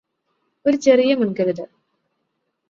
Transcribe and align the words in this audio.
ഒരു 0.65 0.77
ചെറിയ 0.77 1.11
മുൻകരുതൽ 1.15 1.69